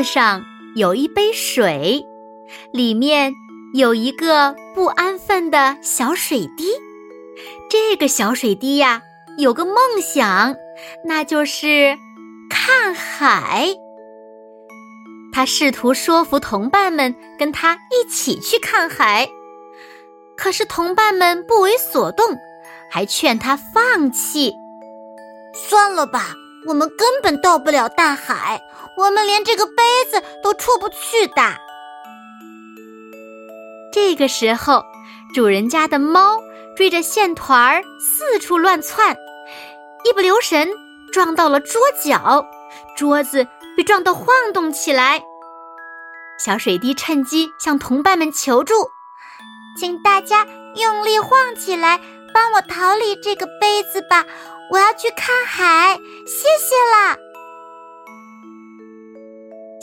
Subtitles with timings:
[0.00, 0.42] 子上
[0.76, 2.02] 有一杯水，
[2.72, 3.34] 里面
[3.74, 6.70] 有一个不安分的小水滴。
[7.68, 9.02] 这个小水滴呀，
[9.36, 10.56] 有个梦想，
[11.04, 11.98] 那就是
[12.48, 13.76] 看海。
[15.34, 19.28] 他试图说服同伴们跟他一起去看海，
[20.34, 22.24] 可是同伴们不为所动，
[22.90, 24.54] 还劝他放弃。
[25.52, 26.32] 算了吧，
[26.66, 28.60] 我们根本到不了大海。
[28.96, 29.72] 我们连这个杯
[30.10, 31.42] 子都出不去的。
[33.92, 34.84] 这个时候，
[35.34, 36.38] 主人家的猫
[36.76, 39.16] 追着线团儿四处乱窜，
[40.04, 40.68] 一不留神
[41.12, 42.44] 撞到了桌角，
[42.96, 45.22] 桌子被撞得晃动起来。
[46.38, 48.74] 小水滴趁机向同伴们求助
[49.78, 52.00] ：“请大家用力晃起来，
[52.34, 54.26] 帮我逃离这个杯子吧！
[54.70, 55.98] 我要去看海，
[56.30, 57.18] 谢谢啦！”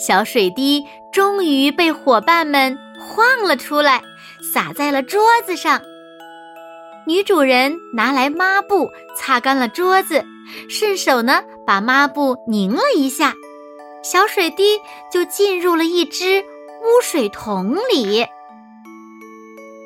[0.00, 4.02] 小水滴终于被伙伴们晃了出来，
[4.40, 5.82] 洒在了桌子上。
[7.06, 10.24] 女主人拿来抹布擦干了桌子，
[10.70, 13.34] 顺手呢把抹布拧了一下，
[14.02, 14.80] 小水滴
[15.12, 18.26] 就进入了一只污水桶里。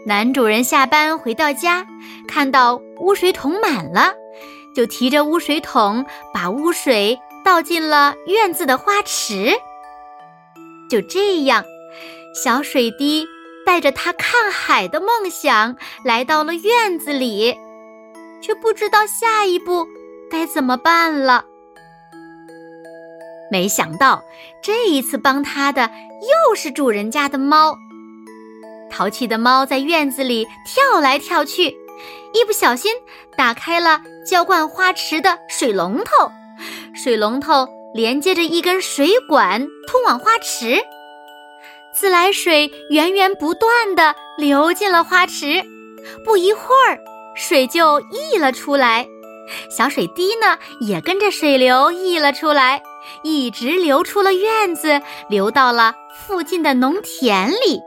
[0.06, 1.86] 男主人下班回到家，
[2.28, 4.14] 看到污水桶满了，
[4.74, 9.52] 就提着污水桶把污水倒进了院子的花池。
[10.90, 11.64] 就这样，
[12.34, 13.26] 小水滴
[13.64, 17.56] 带着他看海的梦想来到了院子里，
[18.40, 19.86] 却不知道下一步
[20.30, 21.44] 该怎么办了。
[23.50, 24.22] 没想到
[24.62, 25.90] 这一次帮他的
[26.22, 27.76] 又是主人家的猫。
[28.90, 31.68] 淘气的猫在院子里跳来跳去，
[32.34, 32.92] 一不小心
[33.36, 36.30] 打开了浇灌花池的水龙头，
[36.94, 37.66] 水龙头。
[37.94, 40.82] 连接着一根水管通往花池，
[41.94, 45.62] 自来水源源不断地流进了花池。
[46.24, 46.98] 不一会儿，
[47.36, 49.06] 水就溢了出来，
[49.68, 52.82] 小水滴呢也跟着水流溢了出来，
[53.22, 55.92] 一直流出了院子，流到了
[56.26, 57.82] 附近的农田里。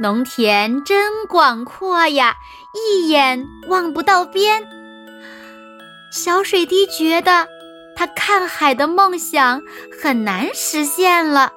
[0.00, 2.34] 农田真广阔呀，
[2.74, 4.68] 一眼望不到边。
[6.10, 7.46] 小水滴觉得。
[7.96, 9.60] 他看海的梦想
[10.00, 11.52] 很难实现了，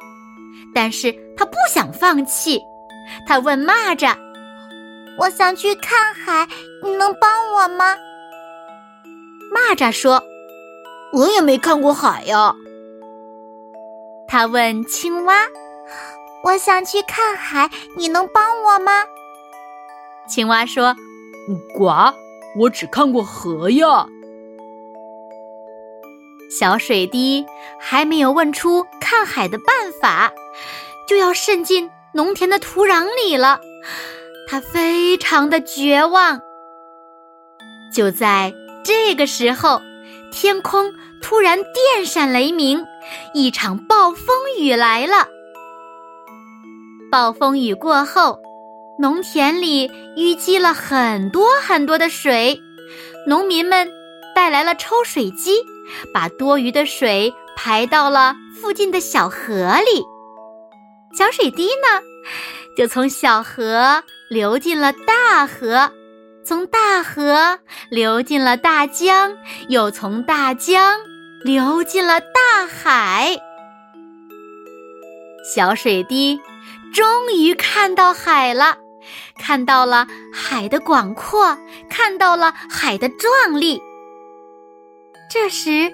[0.73, 2.59] 但是他不想放弃。
[3.27, 4.17] 他问蚂蚱
[5.21, 6.47] ：“我想去看海，
[6.83, 7.95] 你能帮我吗？”
[9.53, 10.19] 蚂蚱说
[11.13, 12.55] ：“我也没看过海呀。”
[14.27, 15.43] 他问青蛙
[16.43, 18.93] ：“我想去看海，你能帮我吗？”
[20.27, 20.95] 青蛙说
[21.77, 22.11] ：“呱，
[22.57, 24.07] 我只看过河呀。”
[26.51, 27.45] 小水滴
[27.79, 29.67] 还没有问出看海的办
[30.01, 30.29] 法，
[31.07, 33.61] 就要渗进农田的土壤里了。
[34.49, 36.41] 他非常的绝望。
[37.95, 38.53] 就在
[38.83, 39.81] 这个时候，
[40.33, 42.85] 天空突然电闪雷鸣，
[43.33, 45.29] 一场暴风雨来了。
[47.09, 48.39] 暴风雨过后，
[48.99, 52.61] 农田里淤积了很多很多的水，
[53.25, 53.89] 农民们
[54.35, 55.63] 带来了抽水机。
[56.13, 60.03] 把多余的水排到了附近的小河里，
[61.17, 62.01] 小水滴呢，
[62.77, 65.91] 就从小河流进了大河，
[66.45, 67.59] 从大河
[67.89, 69.35] 流进了大江，
[69.69, 70.99] 又从大江
[71.43, 73.37] 流进了大海。
[75.43, 76.39] 小水滴
[76.93, 78.77] 终于看到海了，
[79.39, 81.57] 看到了海的广阔，
[81.89, 83.81] 看到了海的壮丽。
[85.33, 85.89] 这时，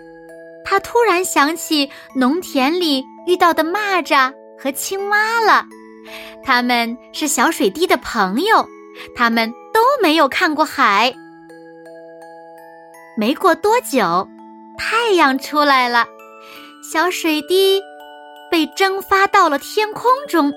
[0.66, 5.64] 他突然想起农田里遇到的蚂蚱和青蛙了，
[6.44, 8.68] 他们是小水滴的朋友，
[9.16, 11.14] 他们都没有看过海。
[13.16, 14.28] 没过多久，
[14.76, 16.08] 太阳出来了，
[16.82, 17.80] 小水滴
[18.50, 20.52] 被蒸发到了天空中，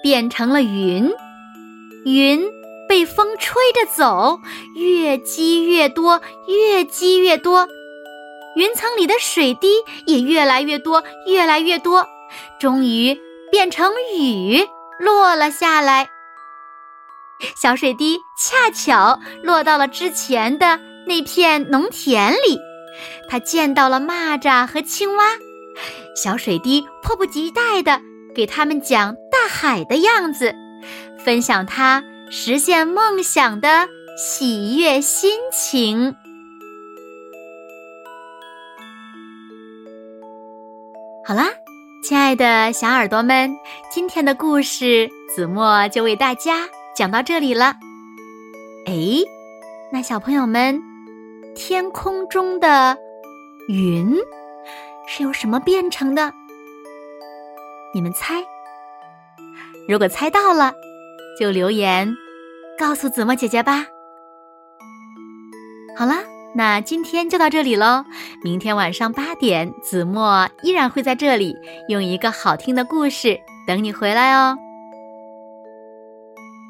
[0.00, 1.10] 变成了云，
[2.04, 2.40] 云
[2.88, 4.38] 被风吹着走，
[4.76, 7.66] 越积越多，越积越多。
[8.56, 9.68] 云层里的水滴
[10.06, 12.06] 也越来越多，越来越多，
[12.60, 13.18] 终于
[13.50, 14.66] 变成雨
[14.98, 16.08] 落了下来。
[17.56, 22.58] 小水滴恰巧落到了之前的那片农田里，
[23.28, 25.24] 它见到了蚂蚱和青蛙。
[26.14, 28.00] 小水滴迫不及待地
[28.34, 30.54] 给他们讲大海的样子，
[31.24, 36.14] 分享他实现梦想的喜悦心情。
[41.24, 41.46] 好啦，
[42.02, 43.56] 亲爱的小耳朵们，
[43.92, 47.76] 今天的故事子墨就为大家讲到这里了。
[48.86, 48.92] 哎，
[49.92, 50.82] 那小朋友们，
[51.54, 52.98] 天空中的
[53.68, 54.16] 云
[55.06, 56.32] 是由什么变成的？
[57.94, 58.42] 你们猜？
[59.86, 60.74] 如果猜到了，
[61.38, 62.12] 就留言
[62.76, 63.86] 告诉子墨姐姐吧。
[65.96, 66.24] 好啦。
[66.54, 68.04] 那今天就到这里喽，
[68.42, 71.56] 明天晚上八点，子墨依然会在这里
[71.88, 74.56] 用一个好听的故事等你回来哦。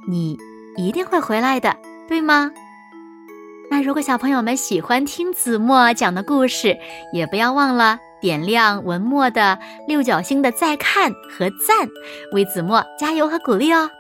[0.09, 0.39] 你
[0.77, 1.77] 一定会回来的，
[2.09, 2.53] 对吗？
[3.71, 6.79] 那如果小朋友们喜欢听子墨讲的故事，
[7.13, 9.59] 也不要忘了点亮文末的
[9.89, 11.89] 六角星的再看和赞，
[12.33, 13.91] 为子墨加油和鼓励哦。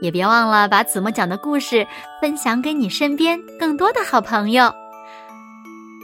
[0.00, 1.86] 也别忘了把子墨讲的故事
[2.22, 4.72] 分享给你身边更多的好朋友。